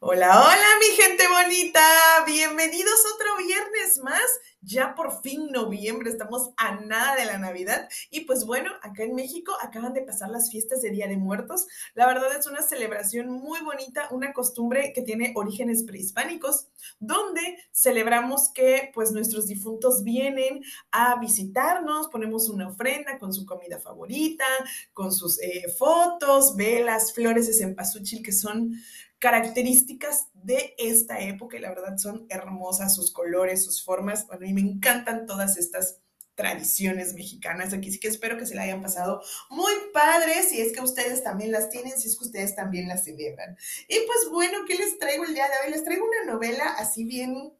[0.00, 1.80] Hola, hola mi gente bonita,
[2.26, 4.40] bienvenidos otro viernes más.
[4.66, 7.88] Ya por fin noviembre, estamos a nada de la Navidad.
[8.10, 11.68] Y pues bueno, acá en México acaban de pasar las fiestas de Día de Muertos.
[11.94, 16.66] La verdad es una celebración muy bonita, una costumbre que tiene orígenes prehispánicos,
[16.98, 23.78] donde celebramos que pues nuestros difuntos vienen a visitarnos, ponemos una ofrenda con su comida
[23.78, 24.46] favorita,
[24.92, 28.72] con sus eh, fotos, velas, flores de cempasúchil que son
[29.18, 34.26] características de esta época y la verdad son hermosas sus colores, sus formas.
[34.30, 36.00] a mí me encantan todas estas
[36.36, 37.72] tradiciones mexicanas.
[37.72, 41.24] Aquí sí que espero que se la hayan pasado muy padre, si es que ustedes
[41.24, 43.56] también las tienen, si es que ustedes también las celebran.
[43.88, 45.72] Y pues bueno, ¿qué les traigo el día de hoy?
[45.72, 47.52] Les traigo una novela así bien,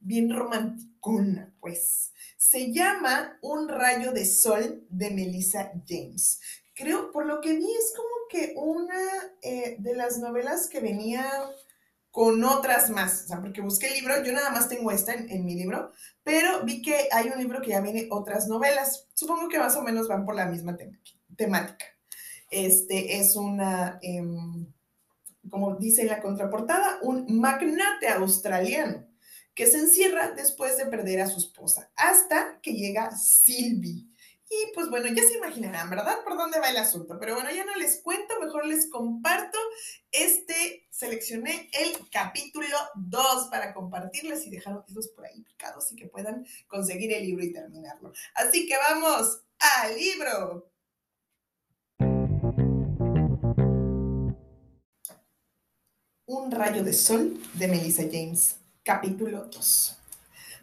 [0.00, 2.12] bien romanticona, pues.
[2.36, 6.40] Se llama Un rayo de sol de Melissa James.
[6.74, 9.00] Creo, por lo que vi, es como que una
[9.42, 11.24] eh, de las novelas que venía
[12.10, 15.44] con otras más, o sea, porque busqué el libro, yo nada más tengo esta en,
[15.44, 15.90] mi libro,
[16.22, 19.08] pero vi que hay un libro que ya viene otras novelas.
[19.14, 20.76] Supongo que más o menos van por la misma
[21.36, 21.86] temática.
[22.50, 24.72] Este es una, em,
[25.50, 29.04] como dice en la contraportada, un magnate australiano
[29.54, 34.06] que se encierra después de perder a su esposa, hasta que llega Sylvie
[34.54, 36.22] y pues bueno, ya se imaginarán, ¿verdad?
[36.22, 37.18] Por dónde va el asunto.
[37.18, 39.58] Pero bueno, ya no les cuento, mejor les comparto.
[40.10, 46.46] Este, seleccioné el capítulo 2 para compartirles y dejarlos por ahí picados y que puedan
[46.68, 48.12] conseguir el libro y terminarlo.
[48.34, 50.70] Así que vamos al libro.
[56.26, 59.98] Un rayo de sol de Melissa James, capítulo 2.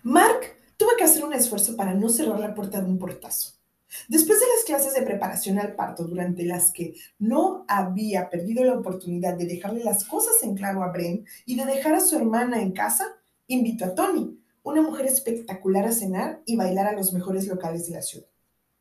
[0.03, 3.61] Mark tuvo que hacer un esfuerzo para no cerrar la puerta de un portazo.
[4.08, 8.77] Después de las clases de preparación al parto, durante las que no había perdido la
[8.77, 12.61] oportunidad de dejarle las cosas en claro a Bren y de dejar a su hermana
[12.61, 13.05] en casa,
[13.48, 17.95] invitó a Tony, una mujer espectacular, a cenar y bailar a los mejores locales de
[17.95, 18.27] la ciudad.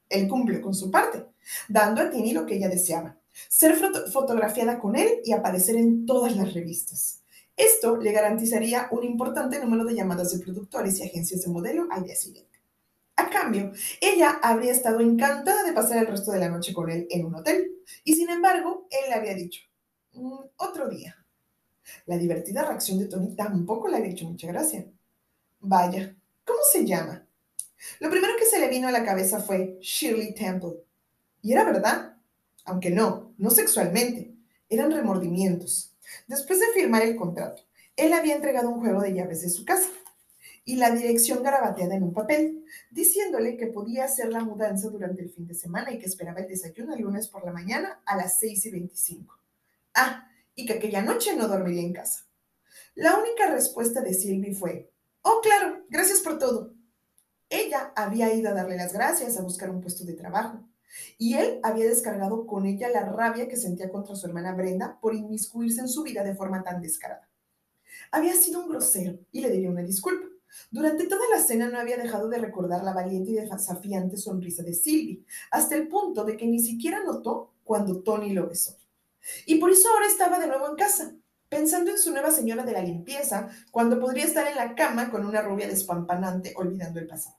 [0.09, 1.25] Él cumplió con su parte,
[1.69, 3.19] dando a Tini lo que ella deseaba,
[3.49, 3.77] ser
[4.13, 7.23] fotografiada con él y aparecer en todas las revistas.
[7.57, 12.05] Esto le garantizaría un importante número de llamadas de productores y agencias de modelo al
[12.05, 12.50] día siguiente.
[13.21, 17.07] A cambio, ella habría estado encantada de pasar el resto de la noche con él
[17.11, 17.71] en un hotel,
[18.03, 19.61] y sin embargo, él le había dicho,
[20.15, 21.23] mm, otro día.
[22.07, 24.87] La divertida reacción de Tony tampoco le había hecho mucha gracia.
[25.61, 26.17] Vaya,
[26.47, 27.27] ¿cómo se llama?
[27.99, 30.83] Lo primero que se le vino a la cabeza fue Shirley Temple.
[31.43, 32.17] Y era verdad,
[32.65, 34.35] aunque no, no sexualmente,
[34.71, 35.95] eran remordimientos.
[36.27, 37.65] Después de firmar el contrato,
[37.97, 39.91] él había entregado un juego de llaves de su casa
[40.65, 42.60] y la dirección garabateada en un papel,
[42.91, 46.49] diciéndole que podía hacer la mudanza durante el fin de semana y que esperaba el
[46.49, 49.39] desayuno el lunes por la mañana a las 6 y 25.
[49.95, 52.27] Ah, y que aquella noche no dormiría en casa.
[52.95, 54.93] La única respuesta de Sylvie fue,
[55.23, 56.75] oh, claro, gracias por todo.
[57.49, 60.69] Ella había ido a darle las gracias, a buscar un puesto de trabajo.
[61.19, 65.15] Y él había descargado con ella la rabia que sentía contra su hermana Brenda por
[65.15, 67.29] inmiscuirse en su vida de forma tan descarada.
[68.11, 70.27] Había sido un grosero y le debía una disculpa.
[70.71, 74.75] Durante toda la cena no había dejado de recordar la valiente y desafiante sonrisa de
[74.75, 78.77] Sylvie, hasta el punto de que ni siquiera notó cuando Tony lo besó.
[79.47, 81.15] Y por eso ahora estaba de nuevo en casa,
[81.49, 85.27] pensando en su nueva señora de la limpieza, cuando podría estar en la cama con
[85.27, 87.37] una rubia despampanante olvidando el pasado.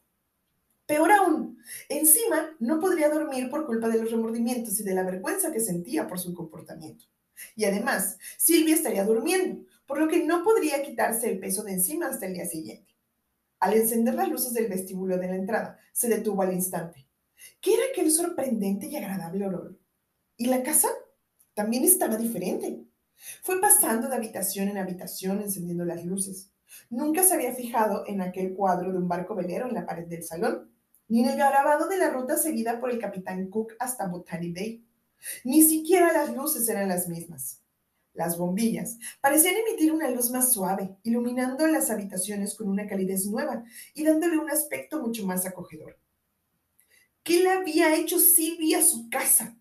[0.85, 1.57] Peor aún,
[1.87, 6.07] encima no podría dormir por culpa de los remordimientos y de la vergüenza que sentía
[6.07, 7.05] por su comportamiento.
[7.55, 12.07] Y además, Silvia estaría durmiendo, por lo que no podría quitarse el peso de encima
[12.07, 12.90] hasta el día siguiente.
[13.61, 17.07] Al encender las luces del vestíbulo de la entrada, se detuvo al instante.
[17.61, 19.79] ¿Qué era aquel sorprendente y agradable olor?
[20.35, 20.87] ¿Y la casa?
[21.53, 22.83] También estaba diferente.
[23.43, 26.49] Fue pasando de habitación en habitación encendiendo las luces.
[26.89, 30.23] Nunca se había fijado en aquel cuadro de un barco velero en la pared del
[30.23, 30.71] salón,
[31.07, 34.83] ni en el grabado de la ruta seguida por el capitán Cook hasta Botany Bay.
[35.43, 37.60] Ni siquiera las luces eran las mismas.
[38.13, 43.63] Las bombillas parecían emitir una luz más suave, iluminando las habitaciones con una calidez nueva
[43.93, 45.97] y dándole un aspecto mucho más acogedor.
[47.23, 49.55] ¿Qué le había hecho Silvia a su casa?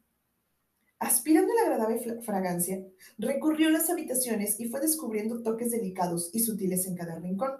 [0.98, 2.84] Aspirando la agradable fragancia,
[3.18, 7.52] recorrió las habitaciones y fue descubriendo toques delicados y sutiles en cada rincón.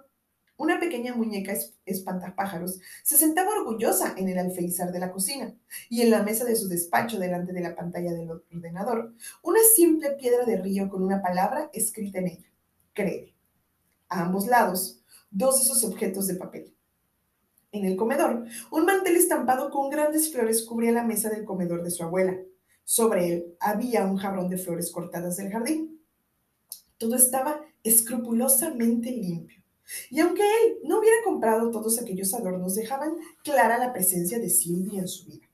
[0.61, 1.55] Una pequeña muñeca
[1.87, 5.55] espantapájaros se sentaba orgullosa en el alféizar de la cocina
[5.89, 10.11] y en la mesa de su despacho delante de la pantalla del ordenador, una simple
[10.11, 12.51] piedra de río con una palabra escrita en ella,
[12.93, 13.33] cree.
[14.07, 16.71] A ambos lados, dos de sus objetos de papel.
[17.71, 21.89] En el comedor, un mantel estampado con grandes flores cubría la mesa del comedor de
[21.89, 22.37] su abuela.
[22.83, 25.99] Sobre él había un jarrón de flores cortadas del jardín.
[26.99, 29.60] Todo estaba escrupulosamente limpio.
[30.09, 34.99] Y aunque él no hubiera comprado todos aquellos adornos, dejaban clara la presencia de Sylvie
[34.99, 35.47] en su vida.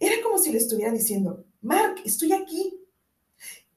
[0.00, 2.80] Era como si le estuviera diciendo, Mark, estoy aquí.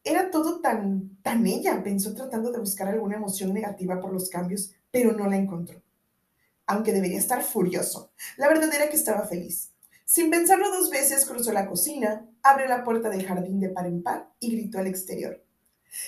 [0.03, 4.71] Era todo tan, tan ella, pensó tratando de buscar alguna emoción negativa por los cambios,
[4.91, 5.81] pero no la encontró.
[6.65, 9.71] Aunque debería estar furioso, la verdad era que estaba feliz.
[10.05, 14.01] Sin pensarlo dos veces, cruzó la cocina, abrió la puerta del jardín de par en
[14.01, 15.43] par y gritó al exterior.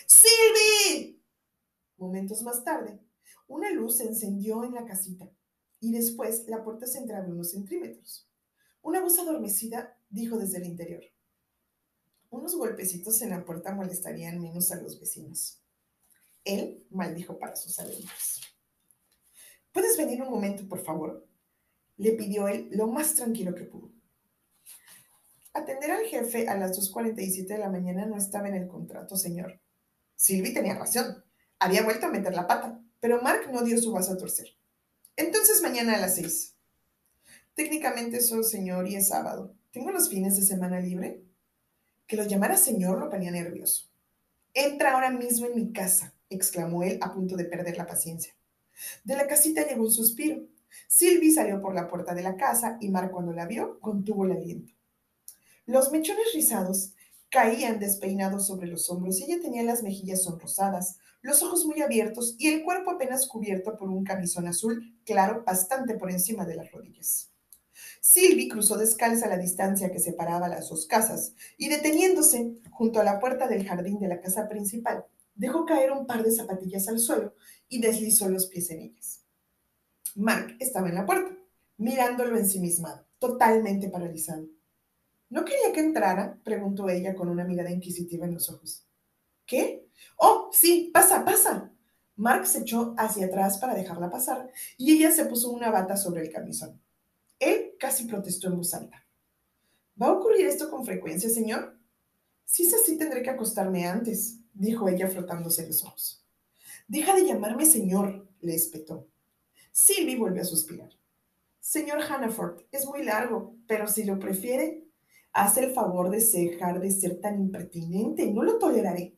[0.06, 1.21] ¡Silvi!
[1.98, 3.00] Momentos más tarde,
[3.51, 5.30] una luz se encendió en la casita
[5.80, 8.30] y después la puerta se entreabrió unos centímetros.
[8.81, 11.03] Una voz adormecida dijo desde el interior.
[12.30, 15.62] Unos golpecitos en la puerta molestarían menos a los vecinos.
[16.45, 18.42] Él maldijo para sus adentros.
[19.74, 21.27] ¿Puedes venir un momento, por favor?
[21.98, 23.92] le pidió él lo más tranquilo que pudo.
[25.53, 29.62] Atender al jefe a las 2.47 de la mañana no estaba en el contrato, señor.
[30.15, 31.24] Silvi tenía razón.
[31.59, 34.48] Había vuelto a meter la pata, pero Mark no dio su vaso a torcer.
[35.18, 36.56] Entonces mañana a las 6.
[37.53, 39.53] Técnicamente eso, señor, y es sábado.
[39.71, 41.21] ¿Tengo los fines de semana libre?
[42.07, 43.89] Que lo llamara señor lo ponía nervioso.
[44.53, 48.33] Entra ahora mismo en mi casa, exclamó él a punto de perder la paciencia.
[49.03, 50.44] De la casita llegó un suspiro.
[50.88, 54.33] Sylvie salió por la puerta de la casa y Mark cuando la vio contuvo el
[54.33, 54.74] aliento.
[55.65, 56.94] Los mechones rizados
[57.31, 62.35] caían despeinados sobre los hombros y ella tenía las mejillas sonrosadas, los ojos muy abiertos
[62.37, 66.69] y el cuerpo apenas cubierto por un camisón azul claro bastante por encima de las
[66.71, 67.31] rodillas.
[68.01, 73.19] Sylvie cruzó descalza la distancia que separaba las dos casas y deteniéndose junto a la
[73.19, 77.33] puerta del jardín de la casa principal, dejó caer un par de zapatillas al suelo
[77.69, 79.21] y deslizó los pies en ellas.
[80.15, 81.31] Mark estaba en la puerta,
[81.77, 84.47] mirándolo ensimismado, totalmente paralizado.
[85.31, 86.37] ¿No quería que entrara?
[86.43, 88.85] preguntó ella con una mirada inquisitiva en los ojos.
[89.45, 89.87] ¿Qué?
[90.17, 91.71] Oh, sí, pasa, pasa.
[92.17, 96.21] Mark se echó hacia atrás para dejarla pasar y ella se puso una bata sobre
[96.21, 96.81] el camisón.
[97.39, 99.07] Él casi protestó en voz alta.
[99.99, 101.79] ¿Va a ocurrir esto con frecuencia, señor?
[102.43, 106.25] Si es así, tendré que acostarme antes, dijo ella frotándose los ojos.
[106.89, 109.07] Deja de llamarme señor, le espetó.
[109.71, 110.89] Sylvie volvió a suspirar.
[111.61, 114.90] Señor Hannaford, es muy largo, pero si lo prefiere,
[115.33, 119.15] haz el favor de dejar de ser tan impertinente, no lo toleraré.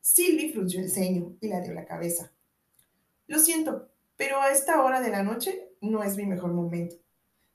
[0.00, 2.32] Sylvie frunció el ceño y la dio la cabeza.
[3.26, 6.96] Lo siento, pero a esta hora de la noche no es mi mejor momento.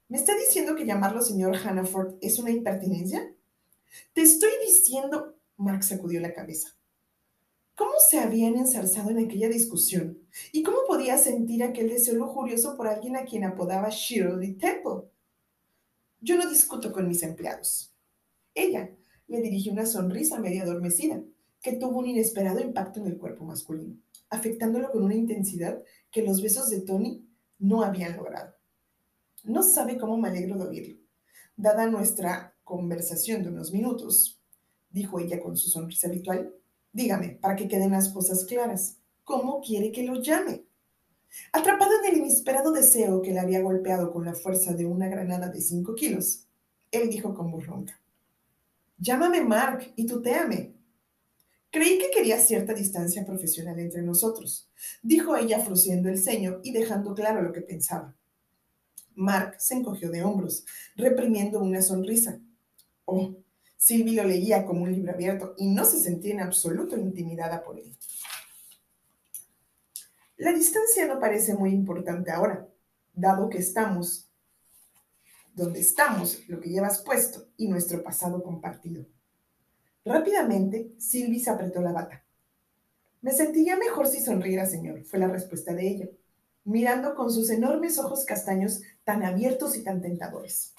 [0.07, 3.33] ¿Me está diciendo que llamarlo señor Hannaford es una impertinencia?
[4.13, 6.69] Te estoy diciendo, Mark sacudió la cabeza.
[7.75, 10.19] ¿Cómo se habían ensarzado en aquella discusión?
[10.51, 15.08] ¿Y cómo podía sentir aquel deseo lujurioso por alguien a quien apodaba Shirley Temple?
[16.21, 17.93] Yo no discuto con mis empleados.
[18.53, 18.95] Ella
[19.27, 21.21] le dirigió una sonrisa medio adormecida
[21.61, 23.95] que tuvo un inesperado impacto en el cuerpo masculino,
[24.29, 25.81] afectándolo con una intensidad
[26.11, 27.25] que los besos de Tony
[27.57, 28.53] no habían logrado.
[29.43, 30.97] No sabe cómo me alegro de oírlo.
[31.55, 34.41] Dada nuestra conversación de unos minutos,
[34.89, 36.53] dijo ella con su sonrisa habitual,
[36.91, 40.65] Dígame, para que queden las cosas claras, ¿cómo quiere que lo llame?
[41.51, 45.49] Atrapado en el inesperado deseo que le había golpeado con la fuerza de una granada
[45.49, 46.47] de cinco kilos,
[46.91, 47.99] él dijo con voz ronca,
[48.97, 50.73] Llámame Mark y tuteame.
[51.71, 54.69] Creí que quería cierta distancia profesional entre nosotros,
[55.03, 58.15] dijo ella frunciendo el ceño y dejando claro lo que pensaba.
[59.15, 62.39] Mark se encogió de hombros, reprimiendo una sonrisa.
[63.05, 63.35] Oh,
[63.77, 67.77] Silvi lo leía como un libro abierto y no se sentía en absoluto intimidada por
[67.77, 67.95] él.
[70.39, 72.65] La distancia no parece muy importante ahora,
[73.13, 74.29] dado que estamos
[75.53, 79.05] donde estamos, lo que llevas puesto y nuestro pasado compartido.
[80.05, 82.23] Rápidamente, Silvi se apretó la bata.
[83.21, 86.09] Me sentiría mejor si sonriera, señor, fue la respuesta de ella,
[86.63, 90.73] mirando con sus enormes ojos castaños tan abiertos y tan tentadores.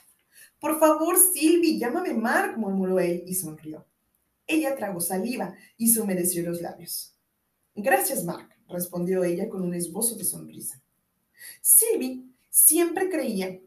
[0.58, 3.86] Por favor, Silvi, llámame Mark, murmuró él y sonrió.
[4.46, 7.14] Ella tragó saliva y se humedeció los labios.
[7.74, 10.80] Gracias, Mark, respondió ella con un esbozo de sonrisa.
[11.60, 13.60] Silvi siempre creía,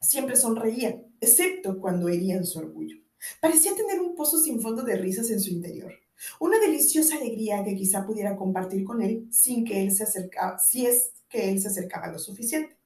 [0.00, 2.96] siempre sonreía, excepto cuando herían su orgullo.
[3.40, 5.92] Parecía tener un pozo sin fondo de risas en su interior.
[6.40, 10.86] Una deliciosa alegría que quizá pudiera compartir con él sin que él se acercaba, si
[10.86, 12.76] es que él se acercaba lo suficiente.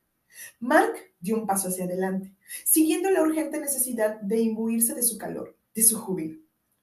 [0.59, 5.57] Mark dio un paso hacia adelante, siguiendo la urgente necesidad de imbuirse de su calor,
[5.75, 6.39] de su júbilo.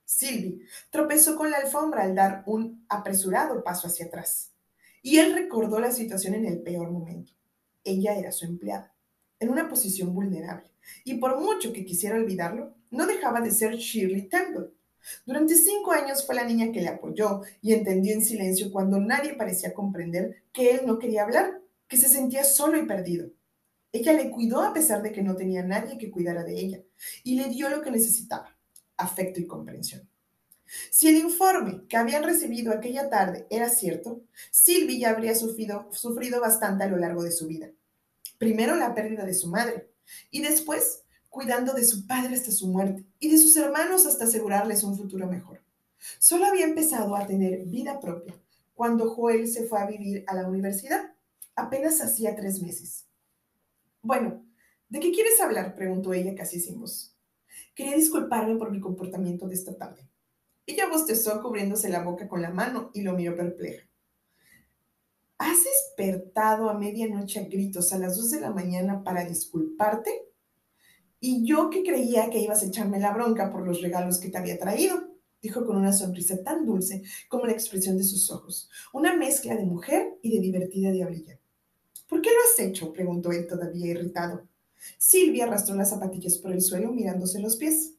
[0.05, 4.51] Sylvie tropezó con la alfombra al dar un apresurado paso hacia atrás.
[5.07, 7.31] Y él recordó la situación en el peor momento.
[7.85, 8.93] Ella era su empleada.
[9.39, 10.69] en una posición vulnerable,
[11.05, 14.71] y por mucho que quisiera olvidarlo, no dejaba de ser Shirley Temple.
[15.25, 19.35] Durante cinco años fue la niña que le apoyó y entendió en silencio cuando nadie
[19.35, 23.29] parecía comprender que él no quería hablar, que se sentía solo y perdido.
[23.93, 26.83] Ella le cuidó a pesar de que no tenía nadie que cuidara de ella
[27.23, 28.57] y le dio lo que necesitaba,
[28.97, 30.09] afecto y comprensión.
[30.91, 36.41] Si el informe que habían recibido aquella tarde era cierto, Sylvie ya habría sufrido, sufrido
[36.41, 37.69] bastante a lo largo de su vida.
[38.37, 39.89] Primero la pérdida de su madre
[40.31, 44.83] y después cuidando de su padre hasta su muerte y de sus hermanos hasta asegurarles
[44.83, 45.61] un futuro mejor.
[46.19, 48.35] Solo había empezado a tener vida propia
[48.73, 51.13] cuando Joel se fue a vivir a la universidad.
[51.55, 53.05] Apenas hacía tres meses.
[54.01, 54.45] Bueno,
[54.89, 55.75] ¿de qué quieres hablar?
[55.75, 57.15] preguntó ella casi sin voz.
[57.73, 60.07] Quería disculparme por mi comportamiento de esta tarde.
[60.67, 63.87] Ella bostezó cubriéndose la boca con la mano y lo miró perpleja.
[65.37, 70.11] ¿Has despertado a medianoche a gritos a las dos de la mañana para disculparte?
[71.21, 74.37] Y yo que creía que ibas a echarme la bronca por los regalos que te
[74.37, 79.15] había traído, dijo con una sonrisa tan dulce como la expresión de sus ojos, una
[79.15, 81.39] mezcla de mujer y de divertida diablilla.
[82.09, 82.91] ¿Por qué lo has hecho?
[82.91, 84.47] preguntó él todavía irritado.
[84.97, 87.96] Silvia arrastró las zapatillas por el suelo mirándose los pies.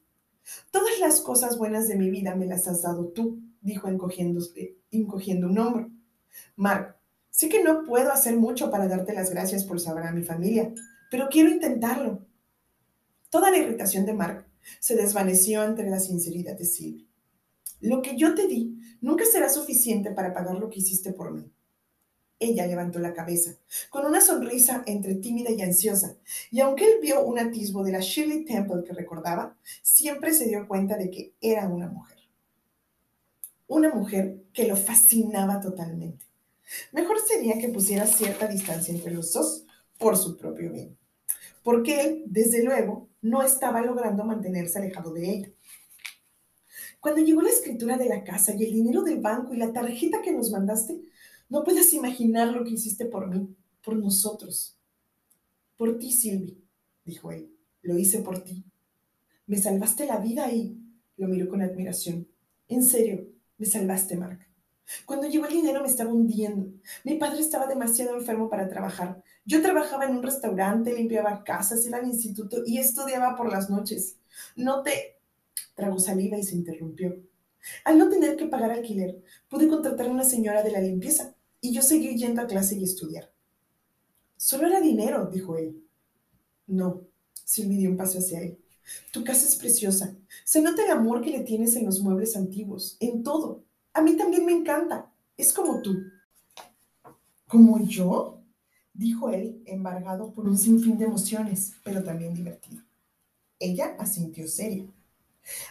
[0.71, 4.41] Todas las cosas buenas de mi vida me las has dado tú, dijo encogiendo,
[4.91, 5.91] encogiendo un hombro.
[6.55, 6.95] Mark,
[7.29, 10.73] sé que no puedo hacer mucho para darte las gracias por saber a mi familia,
[11.11, 12.25] pero quiero intentarlo.
[13.29, 14.45] Toda la irritación de Mark
[14.79, 17.05] se desvaneció ante la sinceridad de Silvia.
[17.81, 21.51] Lo que yo te di nunca será suficiente para pagar lo que hiciste por mí.
[22.39, 23.55] Ella levantó la cabeza,
[23.89, 26.15] con una sonrisa entre tímida y ansiosa,
[26.51, 30.67] y aunque él vio un atisbo de la Shirley Temple que recordaba, siempre se dio
[30.67, 32.17] cuenta de que era una mujer.
[33.67, 36.25] Una mujer que lo fascinaba totalmente.
[36.93, 39.65] Mejor sería que pusiera cierta distancia entre los dos
[39.97, 40.97] por su propio bien,
[41.61, 45.49] porque él, desde luego, no estaba logrando mantenerse alejado de ella.
[46.99, 50.21] Cuando llegó la escritura de la casa y el dinero del banco y la tarjeta
[50.21, 50.99] que nos mandaste,
[51.49, 54.77] no puedes imaginar lo que hiciste por mí, por nosotros.
[55.77, 56.63] Por ti, Silvi,
[57.03, 57.51] dijo él.
[57.81, 58.63] Lo hice por ti.
[59.47, 60.77] Me salvaste la vida y
[61.17, 62.27] lo miró con admiración.
[62.67, 63.27] En serio,
[63.57, 64.45] me salvaste, Mark.
[65.05, 66.71] Cuando llegó el dinero me estaba hundiendo.
[67.03, 69.23] Mi padre estaba demasiado enfermo para trabajar.
[69.43, 74.17] Yo trabajaba en un restaurante, limpiaba casas, iba al instituto y estudiaba por las noches.
[74.55, 75.15] No te...
[75.75, 77.23] Tragó saliva y se interrumpió.
[77.85, 81.73] Al no tener que pagar alquiler, pude contratar a una señora de la limpieza y
[81.73, 83.31] yo seguí yendo a clase y estudiar.
[84.37, 85.83] Solo era dinero, dijo él.
[86.67, 87.01] No,
[87.33, 88.57] Silvi dio un paso hacia él.
[89.11, 90.15] Tu casa es preciosa.
[90.45, 93.63] Se nota el amor que le tienes en los muebles antiguos, en todo.
[93.93, 95.11] A mí también me encanta.
[95.37, 95.97] Es como tú.
[97.47, 98.35] ¿Como yo?
[98.93, 102.83] dijo él, embargado por un sinfín de emociones, pero también divertido.
[103.57, 104.85] Ella asintió seria.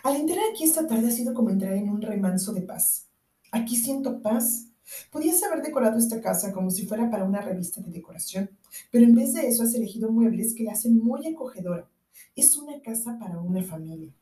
[0.03, 3.07] Al entrar aquí esta tarde ha sido como entrar en un remanso de paz.
[3.53, 4.68] Aquí siento paz,
[5.11, 8.51] Podías haber decorado esta casa como si fuera para una revista de decoración,
[8.91, 11.89] pero en vez de eso has elegido muebles que la hacen muy acogedora.
[12.35, 14.13] Es una casa para una familia.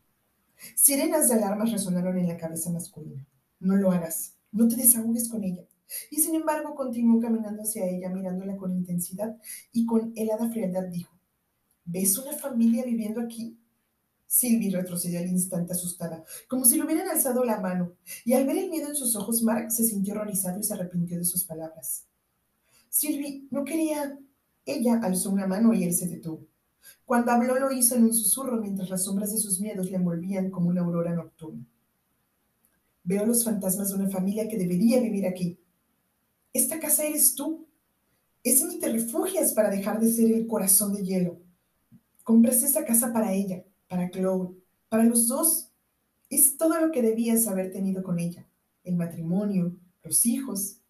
[0.75, 3.27] Sirenas de alarmas resonaron en la cabeza masculina.
[3.61, 5.65] No lo hagas, no te desahogues con ella.
[6.11, 9.37] Y sin embargo continuó caminando hacia ella, mirándola con intensidad
[9.73, 11.15] y con helada frialdad dijo,
[11.85, 13.57] ¿ves una familia viviendo aquí?
[14.37, 18.59] Sylvie retrocedió al instante asustada, como si le hubieran alzado la mano, y al ver
[18.59, 22.05] el miedo en sus ojos, Mark se sintió horrorizado y se arrepintió de sus palabras.
[22.91, 24.19] Sylvie no quería.
[24.67, 26.47] Ella alzó una mano y él se detuvo.
[27.07, 30.51] Cuando habló lo hizo en un susurro mientras las sombras de sus miedos le envolvían
[30.51, 31.65] como una aurora nocturna.
[33.05, 35.59] Veo los fantasmas de una familia que debería vivir aquí.
[36.53, 37.67] Esta casa eres tú.
[38.45, 41.41] Es donde te refugias para dejar de ser el corazón de hielo.
[42.23, 44.57] Compras esta casa para ella para Chloe,
[44.89, 45.71] para los dos.
[46.29, 48.47] Es todo lo que debías haber tenido con ella.
[48.85, 50.81] El matrimonio, los hijos.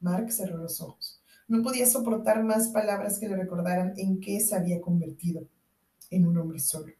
[0.00, 1.22] Mark cerró los ojos.
[1.48, 5.48] No podía soportar más palabras que le recordaran en qué se había convertido,
[6.10, 6.92] en un hombre solo.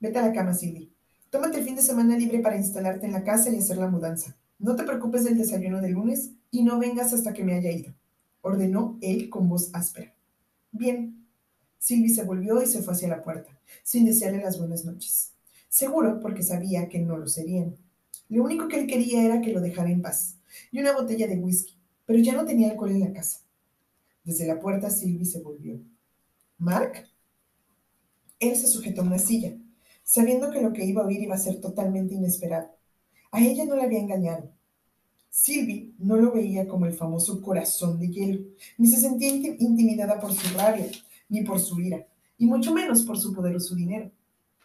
[0.00, 0.92] Vete a la cama, Silly.
[1.30, 4.36] Tómate el fin de semana libre para instalarte en la casa y hacer la mudanza.
[4.58, 7.92] No te preocupes del desayuno de lunes y no vengas hasta que me haya ido,
[8.40, 10.14] ordenó él con voz áspera.
[10.72, 11.25] Bien,
[11.78, 15.32] Silvi se volvió y se fue hacia la puerta, sin desearle las buenas noches.
[15.68, 17.76] Seguro porque sabía que no lo serían.
[18.28, 20.36] Lo único que él quería era que lo dejara en paz,
[20.70, 23.40] y una botella de whisky, pero ya no tenía alcohol en la casa.
[24.24, 25.80] Desde la puerta Silvi se volvió.
[26.58, 27.06] ¿Mark?
[28.40, 29.56] Él se sujetó a una silla,
[30.02, 32.70] sabiendo que lo que iba a oír iba a ser totalmente inesperado.
[33.30, 34.50] A ella no la había engañado.
[35.30, 38.40] Silvi no lo veía como el famoso corazón de hielo,
[38.78, 40.86] ni se sentía intimidada por su rabia,
[41.28, 42.06] ni por su ira,
[42.38, 44.10] y mucho menos por su poder o su dinero.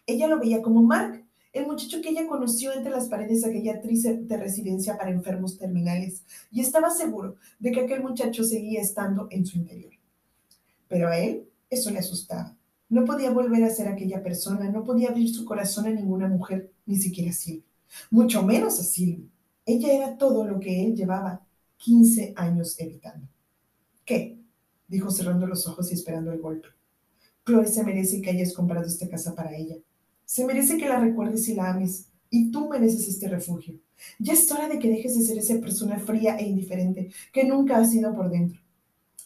[0.06, 3.82] Ella lo veía como Mark, el muchacho que ella conoció entre las paredes de aquella
[3.82, 9.27] triste de residencia para enfermos terminales, y estaba seguro de que aquel muchacho seguía estando
[9.32, 9.94] en su interior.
[10.88, 12.56] Pero a él eso le asustaba.
[12.89, 16.72] No podía volver a ser aquella persona, no podía abrir su corazón a ninguna mujer,
[16.86, 17.63] ni siquiera a Silvia,
[18.10, 19.27] mucho menos a Silvia.
[19.65, 21.46] Ella era todo lo que él llevaba
[21.77, 23.27] 15 años evitando.
[24.06, 24.40] ¿Qué?
[24.91, 26.67] Dijo cerrando los ojos y esperando el golpe.
[27.45, 29.77] Chloe se merece que hayas comprado esta casa para ella.
[30.25, 32.10] Se merece que la recuerdes y la ames.
[32.29, 33.79] Y tú mereces este refugio.
[34.19, 37.77] Ya es hora de que dejes de ser esa persona fría e indiferente que nunca
[37.77, 38.60] has sido por dentro.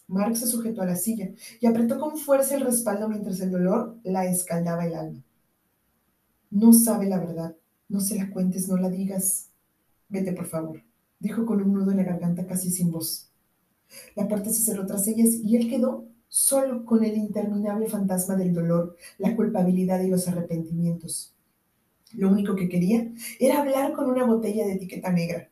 [0.06, 1.30] Mark se sujetó a la silla
[1.60, 5.24] y apretó con fuerza el respaldo mientras el dolor la escaldaba el alma.
[6.50, 7.56] No sabe la verdad.
[7.88, 9.50] No se la cuentes, no la digas.
[10.08, 10.82] Vete, por favor,
[11.18, 13.25] dijo con un nudo en la garganta casi sin voz.
[14.14, 18.52] La puerta se cerró tras ellas y él quedó solo con el interminable fantasma del
[18.52, 21.34] dolor, la culpabilidad y los arrepentimientos.
[22.12, 25.50] Lo único que quería era hablar con una botella de etiqueta negra.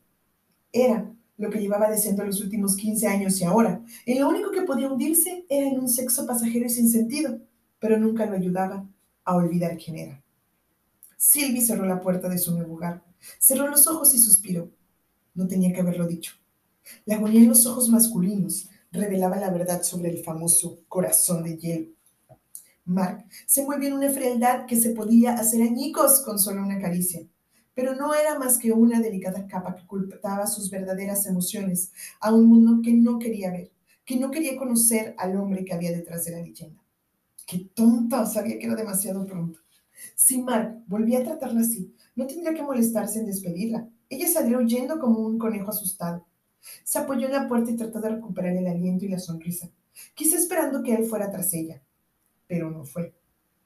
[0.73, 4.62] Era lo que llevaba deseando los últimos 15 años y ahora, en lo único que
[4.62, 7.41] podía hundirse era en un sexo pasajero y sin sentido,
[7.79, 8.87] pero nunca lo ayudaba
[9.25, 10.23] a olvidar quién era.
[11.17, 13.03] Sylvie cerró la puerta de su nuevo hogar,
[13.38, 14.71] cerró los ojos y suspiró.
[15.35, 16.35] No tenía que haberlo dicho.
[17.05, 21.88] La agonía en los ojos masculinos revelaba la verdad sobre el famoso corazón de hielo.
[22.85, 27.26] Mark se movió en una frialdad que se podía hacer añicos con solo una caricia
[27.75, 32.47] pero no era más que una delicada capa que ocultaba sus verdaderas emociones a un
[32.47, 33.73] mundo que no quería ver,
[34.05, 36.81] que no quería conocer al hombre que había detrás de la leyenda.
[37.47, 38.25] ¡Qué tonta!
[38.26, 39.59] Sabía que era demasiado pronto.
[40.14, 43.88] Si Mark volvía a tratarla así, no tendría que molestarse en despedirla.
[44.09, 46.26] Ella salió huyendo como un conejo asustado.
[46.83, 49.71] Se apoyó en la puerta y trató de recuperar el aliento y la sonrisa,
[50.14, 51.83] quizá esperando que él fuera tras ella.
[52.47, 53.14] Pero no fue.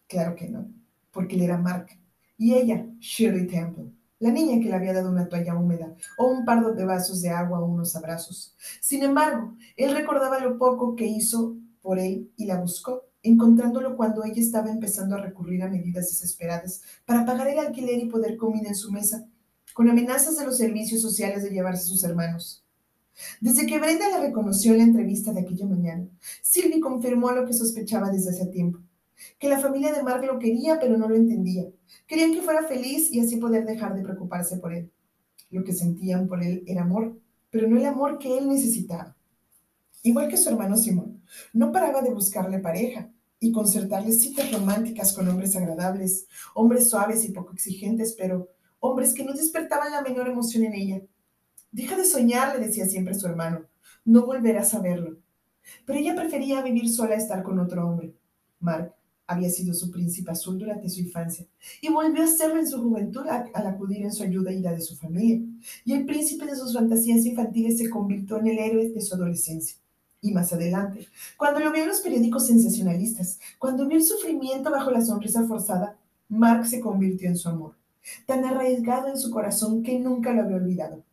[0.06, 0.68] Claro que no,
[1.12, 1.88] porque él era Mark
[2.36, 6.44] y ella, Shirley Temple la niña que le había dado una toalla húmeda o un
[6.44, 8.56] par de vasos de agua o unos abrazos.
[8.80, 14.24] Sin embargo, él recordaba lo poco que hizo por él y la buscó, encontrándolo cuando
[14.24, 18.68] ella estaba empezando a recurrir a medidas desesperadas para pagar el alquiler y poder comida
[18.68, 19.28] en su mesa,
[19.74, 22.64] con amenazas de los servicios sociales de llevarse a sus hermanos.
[23.40, 26.08] Desde que Brenda la reconoció en la entrevista de aquella mañana,
[26.42, 28.80] Sylvie confirmó lo que sospechaba desde hace tiempo
[29.38, 31.64] que la familia de Mark lo quería pero no lo entendía.
[32.06, 34.90] Querían que fuera feliz y así poder dejar de preocuparse por él.
[35.50, 37.18] Lo que sentían por él era amor,
[37.50, 39.16] pero no el amor que él necesitaba.
[40.02, 45.28] Igual que su hermano Simón, no paraba de buscarle pareja y concertarle citas románticas con
[45.28, 48.48] hombres agradables, hombres suaves y poco exigentes, pero
[48.80, 51.02] hombres que no despertaban la menor emoción en ella.
[51.70, 53.66] Deja de soñar, le decía siempre su hermano,
[54.04, 55.18] no volverás a verlo.
[55.84, 58.14] Pero ella prefería vivir sola a estar con otro hombre.
[58.60, 58.94] Mark
[59.26, 61.46] había sido su príncipe azul durante su infancia
[61.82, 64.80] y volvió a serlo en su juventud al acudir en su ayuda y la de
[64.80, 65.40] su familia.
[65.84, 69.76] Y el príncipe de sus fantasías infantiles se convirtió en el héroe de su adolescencia.
[70.20, 74.90] Y más adelante, cuando lo vio en los periódicos sensacionalistas, cuando vio el sufrimiento bajo
[74.90, 75.96] la sonrisa forzada,
[76.28, 77.74] Mark se convirtió en su amor,
[78.26, 81.04] tan arraigado en su corazón que nunca lo había olvidado.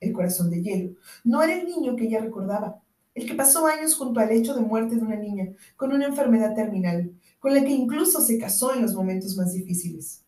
[0.00, 2.82] El corazón de hielo no era el niño que ella recordaba,
[3.14, 6.54] el que pasó años junto al lecho de muerte de una niña con una enfermedad
[6.54, 10.24] terminal, con la que incluso se casó en los momentos más difíciles.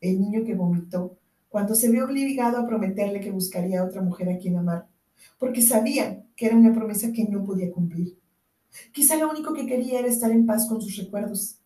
[0.00, 4.30] El niño que vomitó cuando se vio obligado a prometerle que buscaría a otra mujer
[4.30, 4.88] a quien amar,
[5.38, 8.18] porque sabía que era una promesa que no podía cumplir.
[8.92, 11.58] Quizá lo único que quería era estar en paz con sus recuerdos.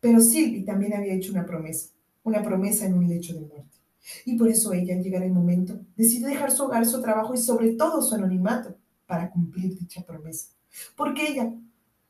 [0.00, 1.90] Pero Sylvie también había hecho una promesa,
[2.22, 3.75] una promesa en un lecho de muerte.
[4.24, 7.38] Y por eso ella, al llegar el momento, decidió dejar su hogar, su trabajo y
[7.38, 10.48] sobre todo su anonimato para cumplir dicha promesa.
[10.96, 11.52] Porque ella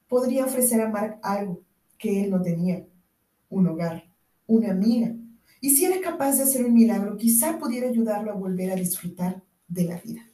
[0.09, 1.63] podría ofrecer a Mark algo
[1.99, 2.85] que él no tenía,
[3.49, 4.09] un hogar,
[4.47, 5.15] una amiga.
[5.61, 9.43] Y si era capaz de hacer un milagro, quizá pudiera ayudarlo a volver a disfrutar
[9.69, 10.31] de la vida.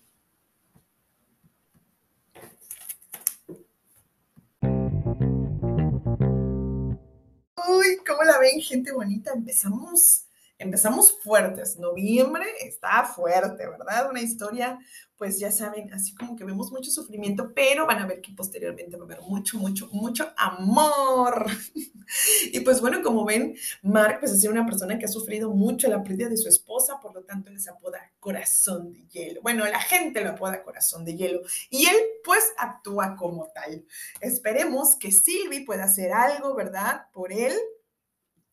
[7.69, 9.33] Uy, ¿cómo la ven, gente bonita?
[9.35, 10.27] Empezamos
[10.63, 11.79] empezamos fuertes.
[11.79, 14.09] Noviembre está fuerte, ¿verdad?
[14.11, 14.79] Una historia,
[15.17, 18.97] pues ya saben, así como que vemos mucho sufrimiento, pero van a ver que posteriormente
[18.97, 21.47] va a haber mucho, mucho, mucho amor.
[22.53, 25.89] y pues bueno, como ven, Mark pues ha sido una persona que ha sufrido mucho
[25.89, 29.43] la pérdida de su esposa, por lo tanto les apoda corazón de hielo.
[29.43, 33.85] Bueno, la gente lo apoda corazón de hielo y él pues actúa como tal.
[34.21, 37.07] Esperemos que Silvi pueda hacer algo, ¿verdad?
[37.13, 37.53] Por él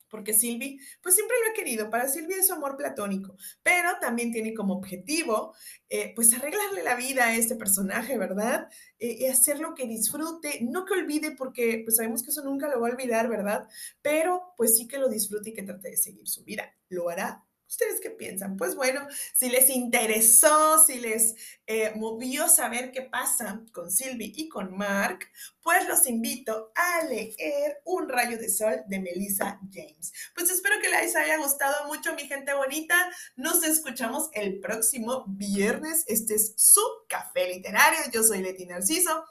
[0.09, 1.89] porque Sylvie, pues siempre lo ha querido.
[1.89, 5.55] Para Sylvie es su amor platónico, pero también tiene como objetivo,
[5.89, 8.69] eh, pues arreglarle la vida a este personaje, ¿verdad?
[8.99, 12.67] Eh, y hacer lo que disfrute, no que olvide, porque pues sabemos que eso nunca
[12.67, 13.67] lo va a olvidar, ¿verdad?
[14.01, 16.75] Pero pues sí que lo disfrute y que trate de seguir su vida.
[16.89, 17.48] ¿Lo hará?
[17.69, 18.57] ¿Ustedes qué piensan?
[18.57, 21.35] Pues bueno, si les interesó, si les
[21.67, 25.19] eh, movió saber qué pasa con Sylvie y con Mark,
[25.61, 30.11] pues los invito a leer Un rayo de sol de Melissa James.
[30.33, 32.95] Pues espero que les haya gustado mucho, mi gente bonita.
[33.35, 36.05] Nos escuchamos el próximo viernes.
[36.07, 37.99] Este es su café literario.
[38.11, 39.23] Yo soy Leti Narciso.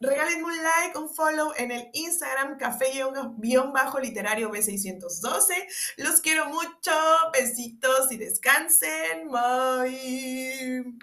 [0.00, 5.54] Regálenme un like, un follow en el Instagram café-literario B612.
[5.98, 6.92] Los quiero mucho.
[7.32, 9.28] Besitos y descansen.
[9.30, 10.96] Bye.